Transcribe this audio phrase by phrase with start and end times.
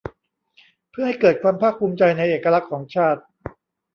[0.91, 3.21] เพื่อให้เกิดความภาคภูมิใจในเอกลักษณ์ของชาติ